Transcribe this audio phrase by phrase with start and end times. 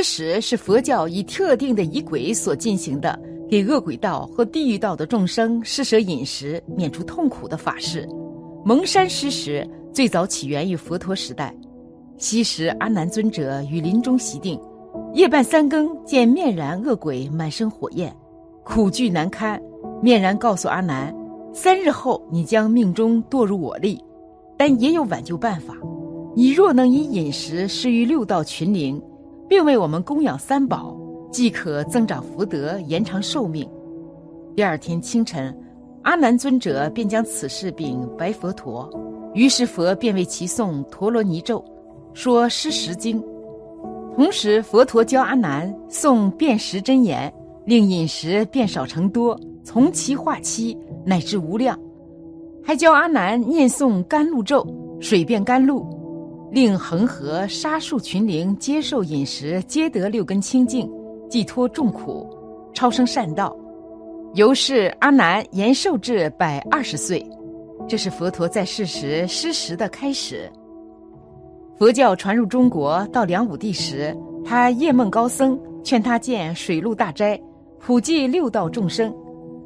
[0.00, 8.08] 施食是佛教以特定的仪轨所进行的，给恶鬼道和地狱道的众生施舍饮食，免除痛苦的法事。
[8.64, 11.54] 蒙山施食最早起源于佛陀时代，
[12.16, 14.58] 昔时阿难尊者于林中席定，
[15.12, 18.10] 夜半三更见面燃恶鬼满身火焰，
[18.64, 19.60] 苦惧难堪。
[20.02, 21.14] 面然告诉阿难，
[21.52, 24.02] 三日后你将命中堕入我力，
[24.56, 25.76] 但也有挽救办法。
[26.34, 28.98] 你若能以饮食施于六道群灵。
[29.50, 30.96] 并为我们供养三宝，
[31.32, 33.68] 即可增长福德，延长寿命。
[34.54, 35.52] 第二天清晨，
[36.02, 38.88] 阿难尊者便将此事禀白佛陀，
[39.34, 41.64] 于是佛便为其诵陀罗尼咒，
[42.14, 43.20] 说施食经。
[44.14, 47.32] 同时，佛陀教阿难诵辨识真言，
[47.64, 51.76] 令饮食变少成多，从其化期乃至无量，
[52.62, 54.64] 还教阿难念诵甘露咒，
[55.00, 55.84] 水变甘露。
[56.50, 60.90] 令恒河沙数群灵接受饮食，皆得六根清净，
[61.28, 62.28] 寄脱众苦，
[62.74, 63.56] 超生善道。
[64.34, 67.24] 由是阿难延寿至百二十岁，
[67.88, 70.50] 这是佛陀在世时施食的开始。
[71.78, 77.40] 佛教传入中国到梁武帝时，他夜梦高僧劝他建水陆大斋，
[77.78, 79.14] 普济六道众生。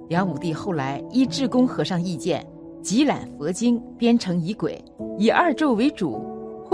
[0.07, 2.47] 梁武帝后来依智公和尚意见，
[2.83, 4.79] 集览佛经，编成仪轨，
[5.19, 6.23] 以二咒为主。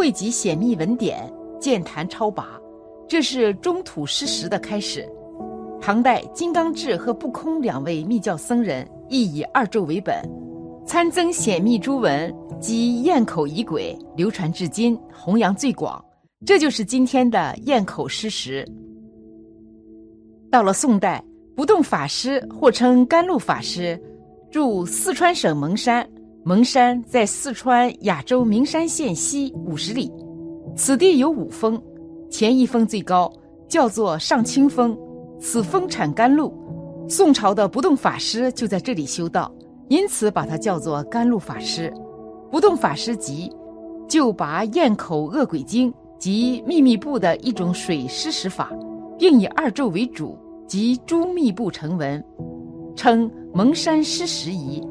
[0.00, 2.58] 汇集显密文典，建坛超拔，
[3.06, 5.06] 这是中土失时的开始。
[5.78, 10.16] 唐代金刚智和不空两位密教僧人亦以二咒为本，
[10.86, 16.02] 参增显密诸文及堰口仪轨，流传至今，弘扬最广。
[16.46, 18.66] 这就是今天的堰口失时。
[20.50, 21.22] 到了宋代，
[21.54, 24.02] 不动法师或称甘露法师，
[24.50, 26.08] 住四川省蒙山。
[26.42, 30.10] 蒙山在四川雅州名山县西五十里，
[30.74, 31.80] 此地有五峰，
[32.30, 33.30] 前一峰最高，
[33.68, 34.98] 叫做上清峰，
[35.38, 36.50] 此峰产甘露。
[37.06, 39.52] 宋朝的不动法师就在这里修道，
[39.88, 41.92] 因此把它叫做甘露法师。
[42.50, 43.52] 不动法师即
[44.08, 48.72] 就拔咽口恶鬼经及秘密部的一种水施食法，
[49.18, 52.24] 并以二咒为主，及诸密部成文，
[52.96, 54.82] 称蒙山施食仪。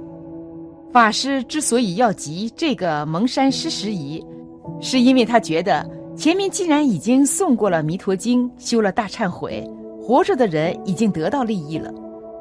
[0.91, 4.23] 法师之所以要集这个蒙山施食仪，
[4.81, 9.63] 是因为他觉得前面既然已经诵过了《弥陀经》，修了大忏悔，
[10.01, 11.93] 活着的人已经得到利益了，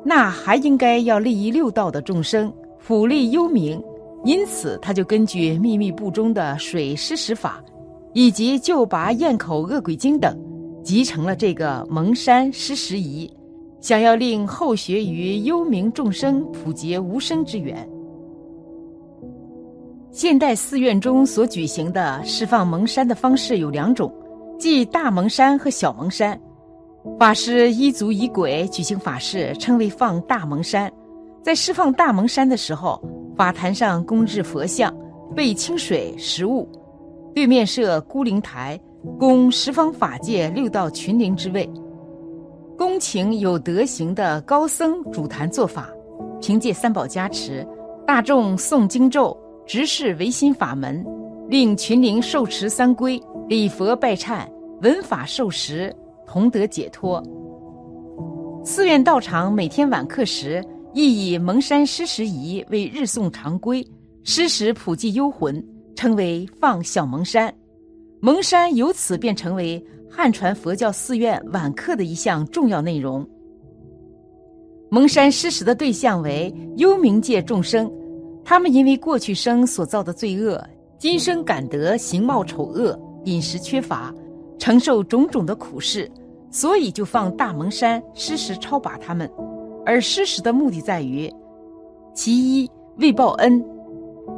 [0.03, 2.51] 那还应该要利益六道的众生，
[2.87, 3.79] 普利幽冥。
[4.25, 7.63] 因此，他就根据秘密部中的水施食法，
[8.15, 10.37] 以及救拔咽口恶鬼经等，
[10.83, 13.31] 集成了这个蒙山施食仪，
[13.81, 17.89] 想要令后学于幽冥众生普结无生之缘。
[20.19, 24.13] 现代寺院中所举行的释放蒙山的方式有两种，
[24.59, 26.37] 即大蒙山和小蒙山。
[27.21, 30.93] 法师依足仪轨举行法事，称为放大蒙山。
[31.41, 33.01] 在释放大蒙山的时候，
[33.37, 34.93] 法坛上供置佛像，
[35.37, 36.69] 备清水、食物，
[37.33, 38.77] 对面设孤灵台，
[39.21, 41.65] 供十方法界六道群灵之位。
[42.77, 45.89] 恭请有德行的高僧主坛做法，
[46.41, 47.65] 凭借三宝加持，
[48.05, 49.39] 大众诵经咒。
[49.69, 51.05] 直视唯心法门，
[51.47, 54.49] 令群灵受持三规，礼佛拜忏，
[54.81, 55.95] 闻法受食，
[56.27, 57.23] 同得解脱。
[58.65, 60.65] 寺院道场每天晚课时，
[60.95, 63.87] 亦以蒙山施食仪为日诵常规，
[64.25, 65.63] 施食普济幽魂，
[65.95, 67.55] 称为放小蒙山。
[68.21, 73.23] 蒙山由此便成为汉传佛教寺院晚课的一项重要内容。
[74.91, 77.93] 蒙山施食的对象为幽冥界众生。
[78.49, 80.59] 他们因为过去生所造的罪恶，
[80.97, 84.11] 今生感得形貌丑恶、饮食缺乏，
[84.59, 86.11] 承受种种的苦事，
[86.51, 89.31] 所以就放大蒙山施食超拔他们。
[89.85, 91.31] 而施食的目的在于：
[92.15, 93.63] 其一为报恩，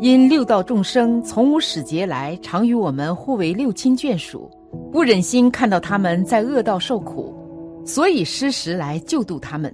[0.01, 4.51] 因六道众生从无始劫来常与我们互为六亲眷属，
[4.91, 7.33] 不忍心看到他们在恶道受苦，
[7.87, 9.71] 所以施食来救度他们；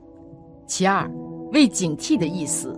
[0.66, 1.10] 其二
[1.54, 2.76] 为警惕的意思。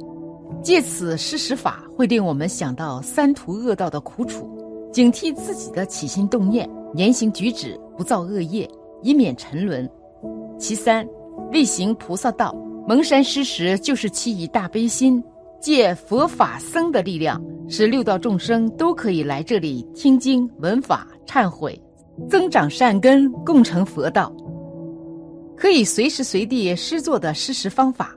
[0.62, 4.48] 借此施食法，会令我们想到三途恶道的苦楚，
[4.92, 8.68] 警惕自己的起心动念，言行举止不造恶业，
[9.02, 9.88] 以免沉沦。
[10.58, 11.06] 其三，
[11.50, 12.54] 力行菩萨道。
[12.86, 15.22] 蒙山施食就是其以大悲心，
[15.60, 17.38] 借佛法僧的力量，
[17.68, 21.78] 使六道众生都可以来这里听经闻法、忏悔，
[22.30, 24.34] 增长善根，共成佛道。
[25.54, 28.16] 可以随时随地施作的施食方法：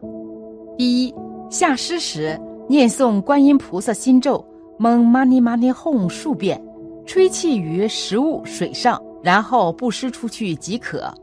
[0.77, 1.13] 第一，
[1.51, 4.44] 下施时念诵观音菩萨心咒，
[4.80, 6.59] 蒙玛尼玛尼哄数遍，
[7.06, 11.13] 吹气于食物水上，然后布施出去即可。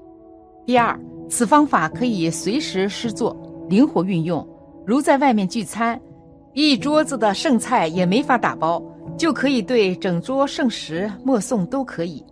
[0.64, 0.96] 第二。
[1.30, 3.36] 此方法可以随时施作，
[3.68, 4.46] 灵活运用。
[4.86, 6.00] 如在外面聚餐，
[6.54, 8.82] 一桌子的剩菜也没法打包，
[9.14, 12.24] 就可以对整桌剩食默诵都可以。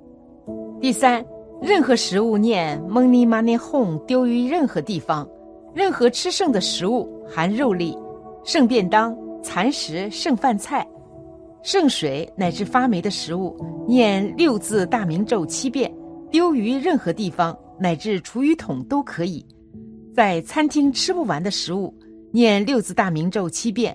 [0.81, 1.23] 第三，
[1.61, 5.29] 任何食物念蒙尼玛尼哄丢于任何地方，
[5.75, 7.97] 任何吃剩的食物含肉粒、
[8.45, 10.87] 剩便当、残食、剩饭菜、
[11.63, 13.57] 剩水乃至发霉的食物，
[13.87, 15.93] 念六字大明咒七遍，
[16.31, 17.57] 丢于任何地方。
[17.79, 19.45] 乃至厨余桶都可以，
[20.15, 21.93] 在餐厅吃不完的食物，
[22.33, 23.95] 念六字大明咒七遍，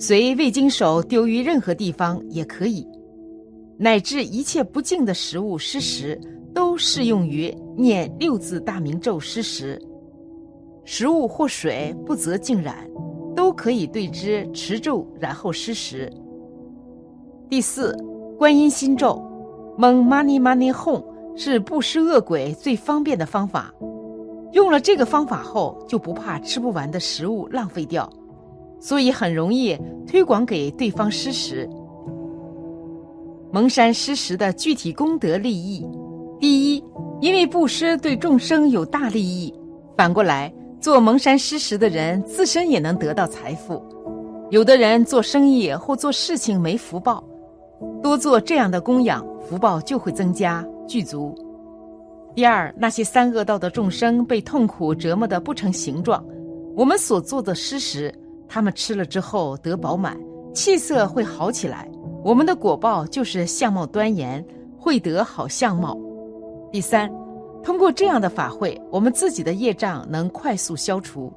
[0.00, 2.84] 随未经手丢于任何地方也可以，
[3.78, 6.20] 乃至一切不净的食物失食，
[6.52, 9.80] 都适用于念六字大明咒失食。
[10.90, 12.74] 食物或水不择净染，
[13.36, 16.10] 都可以对之持咒，然后施食。
[17.46, 17.94] 第四，
[18.38, 19.22] 观音心咒，
[19.76, 21.04] 蒙 money money home。
[21.36, 23.70] 是不施恶鬼最方便的方法，
[24.52, 28.10] 用了这个方法后，就不怕吃不完的食物浪费掉，
[28.80, 31.68] 所以很容易推广给对方施食。
[33.52, 35.86] 蒙山施食的具体功德利益：
[36.40, 36.82] 第一，
[37.20, 39.52] 因为布施对众生有大利益；
[39.98, 43.82] 反过来，做蒙山施食的人自身也能得到财富。
[44.50, 47.22] 有的人做生意或做事情没福报，
[48.02, 50.64] 多做这样的供养，福报就会增加。
[50.86, 51.34] 具足。
[52.34, 56.24] 第二，那些三恶道的众生被痛苦折磨得不成形状，
[56.74, 58.14] 我们所做的施食，
[58.48, 60.16] 他们吃了之后得饱满，
[60.54, 61.86] 气色会好起来。
[62.24, 64.42] 我们的果报就是相貌端严，
[64.78, 65.98] 会得好相貌。
[66.72, 67.10] 第三，
[67.62, 71.32] 通过这样的法会，我们自己的业障能快速消除。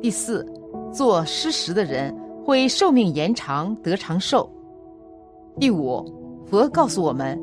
[0.00, 0.46] 第四，
[0.92, 2.14] 做施食的人
[2.44, 4.50] 会寿命延长，得长寿。
[5.58, 6.04] 第五，
[6.46, 7.38] 佛告诉我们。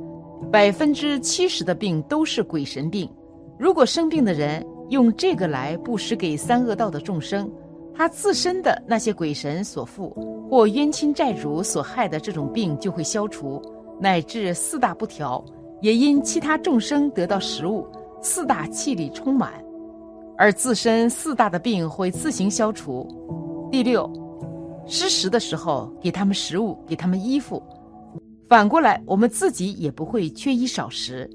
[0.52, 3.10] 百分之七十的病都是鬼神病。
[3.58, 7.52] 如果生病的人用这个来布施给三恶道的众生，
[7.96, 10.16] 他自身的那些鬼神所附
[10.48, 13.60] 或冤亲债主所害的这种病就会消除，
[14.00, 15.44] 乃至四大不调，
[15.82, 17.86] 也因其他众生得到食物，
[18.22, 19.54] 四大气力充满，
[20.38, 23.08] 而自身四大的病会自行消除。
[23.72, 24.10] 第六，
[24.86, 27.62] 施食的时候给他们食物，给他们衣服。
[28.48, 31.30] 反过来，我们自己也不会缺衣少食。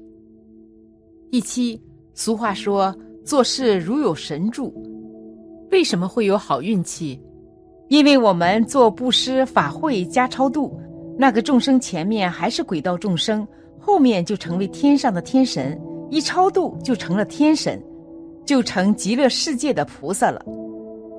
[1.29, 1.81] 第七，
[2.13, 4.73] 俗话说做事如有神助，
[5.71, 7.21] 为什么会有好运气？
[7.89, 10.75] 因为我们做布施法会加超度，
[11.17, 13.47] 那个众生前面还是鬼道众生，
[13.85, 15.77] 后面就成为天上的天神，
[16.09, 17.83] 一超度就成了天神，
[18.45, 20.41] 就成极乐世界的菩萨了。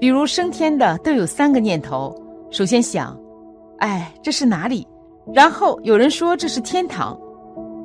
[0.00, 2.14] 比如升天的都有三个念头：
[2.50, 3.14] 首先想，
[3.80, 4.86] 哎，这是哪里？
[5.34, 7.20] 然后有人说这是天堂，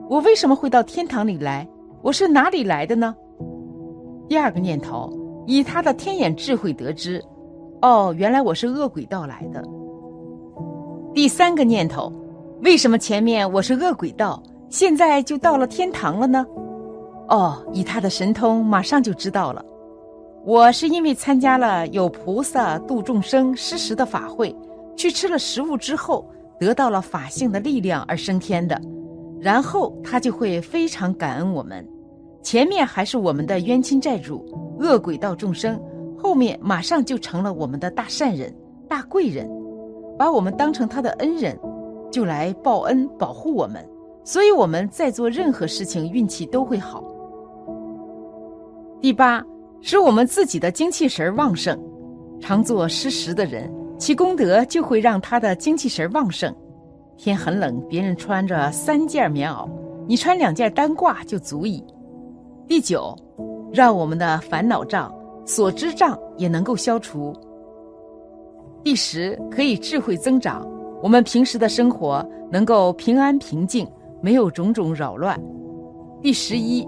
[0.09, 1.67] 我为什么会到天堂里来？
[2.01, 3.13] 我是哪里来的呢？
[4.29, 5.11] 第二个念头，
[5.45, 7.21] 以他的天眼智慧得知，
[7.81, 9.61] 哦，原来我是恶鬼道来的。
[11.13, 12.09] 第三个念头，
[12.63, 16.45] 为什么前面我是恶鬼道，现在就到了天堂了呢？
[17.27, 19.63] 哦，以他的神通，马上就知道了，
[20.45, 24.55] 我是因为参加了有菩萨度众生施食的法会，
[24.95, 26.25] 去吃了食物之后。
[26.59, 28.77] 得到了法性的力量而升天的，
[29.39, 31.87] 然后他就会非常感恩我们。
[32.43, 34.45] 前面还是我们的冤亲债主、
[34.77, 35.81] 恶鬼道众生，
[36.17, 38.53] 后面马上就成了我们的大善人、
[38.89, 39.49] 大贵人，
[40.17, 41.57] 把我们当成他的恩人，
[42.11, 43.81] 就来报恩保护我们。
[44.23, 47.03] 所以我们在做任何事情，运气都会好。
[49.01, 49.43] 第八，
[49.81, 51.79] 使我们自己的精气神旺盛，
[52.39, 53.73] 常做施食的人。
[53.97, 56.55] 其功德就会让他的精气神旺盛。
[57.17, 59.69] 天很冷，别人穿着三件棉袄，
[60.07, 61.83] 你穿两件单褂就足矣。
[62.65, 63.13] 第九，
[63.73, 65.13] 让我们的烦恼障、
[65.45, 67.35] 所知障也能够消除。
[68.85, 70.65] 第十，可以智慧增长，
[71.03, 73.85] 我们平时的生活能够平安平静，
[74.21, 75.39] 没有种种扰乱。
[76.21, 76.85] 第十一，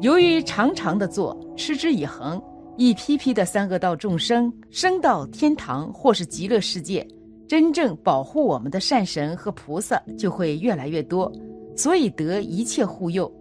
[0.00, 2.40] 由于常常的做，持之以恒。
[2.78, 7.06] 一批批的三恶道众生升到天堂或是极乐世界，
[7.48, 11.32] 真正保护我们的善神和菩萨就会越来越多，
[11.74, 13.32] 所以得一切护佑。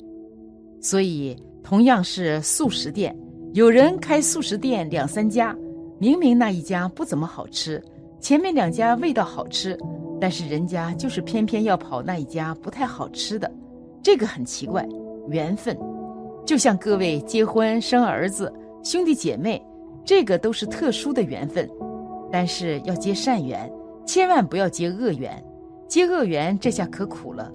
[0.79, 3.13] 所以同样是素食店，
[3.53, 5.53] 有人开素食店两三家，
[5.99, 7.83] 明明那一家不怎么好吃，
[8.21, 9.77] 前面两家味道好吃，
[10.19, 13.51] 但是人家就是偏偏要跑那一家不太好吃的，
[14.01, 14.87] 这个很奇怪，
[15.29, 15.77] 缘分。
[16.45, 18.53] 就像各位结婚生儿子，
[18.83, 19.61] 兄弟姐妹，
[20.03, 21.69] 这个都是特殊的缘分，
[22.31, 23.71] 但是要结善缘，
[24.05, 25.43] 千万不要结恶缘。
[25.87, 27.51] 结恶缘，这下可苦了。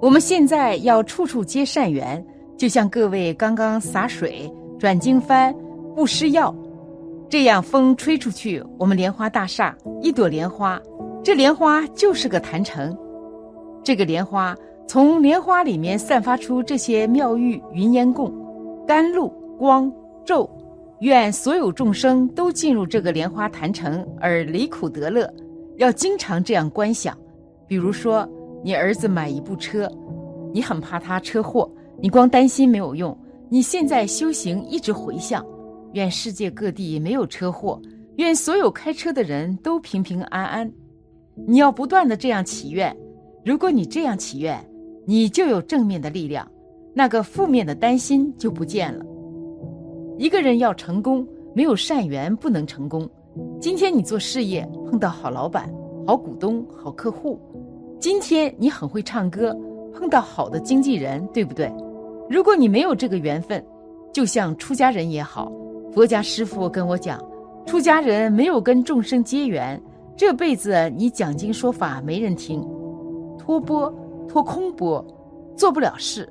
[0.00, 2.22] 我们现在要处处结善缘，
[2.56, 5.54] 就像各位刚刚洒水、转经幡、
[5.94, 6.54] 布施药，
[7.28, 10.80] 这样风吹出去，我们莲花大厦一朵莲花，
[11.24, 12.94] 这莲花就是个坛城。
[13.82, 14.54] 这个莲花
[14.86, 18.30] 从莲花里面散发出这些妙玉云烟供、
[18.86, 19.28] 甘露
[19.58, 19.90] 光
[20.26, 20.48] 咒，
[21.00, 25.26] 愿所有众生都进入这个莲花坛城而离苦得乐。
[25.78, 27.16] 要经常这样观想，
[27.66, 28.28] 比如说
[28.62, 29.90] 你儿子买一部车，
[30.52, 31.70] 你很怕他车祸，
[32.02, 33.18] 你光担心没有用。
[33.48, 35.42] 你现在修行一直回向，
[35.94, 37.80] 愿世界各地没有车祸，
[38.16, 40.70] 愿所有开车的人都平平安安。
[41.46, 42.96] 你要不断的这样祈愿，
[43.44, 44.58] 如果你这样祈愿，
[45.04, 46.48] 你就有正面的力量，
[46.94, 49.04] 那个负面的担心就不见了。
[50.16, 53.08] 一个人要成功，没有善缘不能成功。
[53.60, 55.68] 今天你做事业碰到好老板、
[56.06, 57.36] 好股东、好客户；
[57.98, 59.52] 今天你很会唱歌，
[59.92, 61.70] 碰到好的经纪人，对不对？
[62.30, 63.62] 如果你没有这个缘分，
[64.12, 65.50] 就像出家人也好，
[65.92, 67.20] 佛家师傅跟我讲，
[67.66, 69.80] 出家人没有跟众生结缘，
[70.16, 72.60] 这辈子你讲经说法没人听，
[73.38, 73.92] 托钵
[74.28, 75.04] 托空钵，
[75.56, 76.28] 做不了事。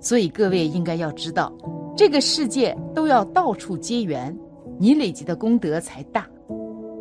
[0.00, 1.52] 所以各位应该要知道，
[1.96, 4.36] 这个世界都要到处结缘，
[4.78, 6.26] 你累积的功德才大。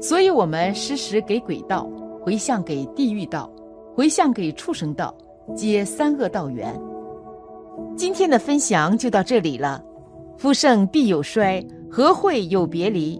[0.01, 1.89] 所以，我们时时给鬼道
[2.21, 3.51] 回向，给地狱道
[3.93, 5.15] 回向，给畜生道
[5.55, 6.73] 接三恶道缘。
[7.95, 9.83] 今天的分享就到这里了。
[10.37, 13.19] 夫盛必有衰，和会有别离。